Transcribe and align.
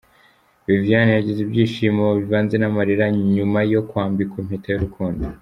Viviane 0.67 1.11
yagize 1.17 1.39
ibyishimo 1.43 2.05
bivanze 2.19 2.55
n'amarira 2.57 3.05
nyuma 3.35 3.59
yo 3.73 3.81
kwambikwa 3.89 4.35
impeta 4.41 4.67
y'urukundo. 4.71 5.23